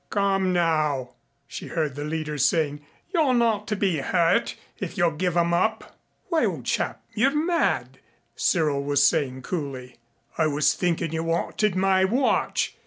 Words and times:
"Come, 0.09 0.51
now," 0.51 1.11
she 1.45 1.67
heard 1.67 1.93
the 1.93 2.03
leader 2.03 2.39
saying, 2.39 2.83
"you're 3.13 3.35
not 3.35 3.67
to 3.67 3.75
be 3.75 3.97
hurt 3.99 4.55
if 4.79 4.97
you'll 4.97 5.11
give 5.11 5.37
'em 5.37 5.53
up." 5.53 5.95
"Why, 6.29 6.43
old 6.43 6.65
chap, 6.65 7.03
you're 7.13 7.35
mad," 7.45 7.99
Cyril 8.35 8.83
was 8.83 9.05
saying 9.05 9.43
coolly. 9.43 9.97
"I 10.39 10.47
was 10.47 10.73
thinkin' 10.73 11.11
you 11.11 11.23
wanted 11.23 11.75
my 11.75 12.03
watch. 12.03 12.77